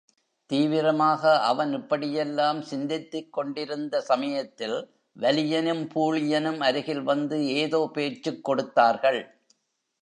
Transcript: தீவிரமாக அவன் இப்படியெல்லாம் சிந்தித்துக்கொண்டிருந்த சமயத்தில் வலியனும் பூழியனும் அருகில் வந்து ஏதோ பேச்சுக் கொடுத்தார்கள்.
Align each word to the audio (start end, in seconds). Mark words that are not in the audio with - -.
தீவிரமாக 0.49 1.39
அவன் 1.41 1.73
இப்படியெல்லாம் 1.73 2.61
சிந்தித்துக்கொண்டிருந்த 2.61 4.01
சமயத்தில் 4.01 4.75
வலியனும் 5.15 5.83
பூழியனும் 5.93 6.59
அருகில் 6.59 7.03
வந்து 7.03 7.45
ஏதோ 7.55 7.89
பேச்சுக் 7.93 8.43
கொடுத்தார்கள். 8.43 9.21